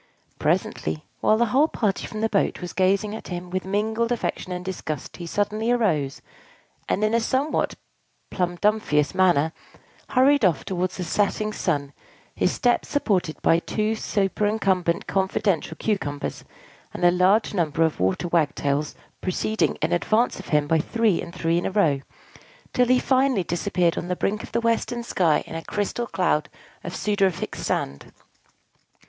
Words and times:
Presently, 0.39 1.05
while 1.19 1.37
the 1.37 1.45
whole 1.53 1.67
party 1.67 2.07
from 2.07 2.21
the 2.21 2.27
boat 2.29 2.59
was 2.59 2.73
gazing 2.73 3.13
at 3.13 3.27
him 3.27 3.51
with 3.51 3.65
mingled 3.65 4.11
affection 4.11 4.51
and 4.51 4.65
disgust, 4.65 5.17
he 5.17 5.27
suddenly 5.27 5.69
arose, 5.69 6.23
and, 6.89 7.03
in 7.03 7.13
a 7.13 7.19
somewhat 7.19 7.75
plumdomphious 8.31 9.13
manner, 9.13 9.53
hurried 10.09 10.43
off 10.43 10.65
towards 10.65 10.97
the 10.97 11.03
setting 11.03 11.53
sun, 11.53 11.93
his 12.33 12.51
steps 12.51 12.89
supported 12.89 13.39
by 13.43 13.59
two 13.59 13.93
superincumbent 13.93 15.05
confidential 15.05 15.77
Cucumbers, 15.77 16.45
and 16.95 17.03
a 17.05 17.11
large 17.11 17.53
number 17.53 17.83
of 17.83 17.99
Waterwagtails 17.99 18.95
proceeding 19.21 19.75
in 19.83 19.91
advance 19.93 20.39
of 20.39 20.47
him 20.47 20.65
by 20.65 20.79
three 20.79 21.21
and 21.21 21.31
three 21.31 21.59
in 21.59 21.67
a 21.67 21.71
row, 21.71 21.99
till 22.73 22.87
he 22.87 22.97
finally 22.97 23.43
disappeared 23.43 23.99
on 23.99 24.07
the 24.07 24.15
brink 24.15 24.41
of 24.41 24.51
the 24.51 24.61
western 24.61 25.03
sky 25.03 25.43
in 25.45 25.53
a 25.53 25.63
crystal 25.63 26.07
cloud 26.07 26.49
of 26.83 26.91
sudorific 26.95 27.53
sand. 27.55 28.11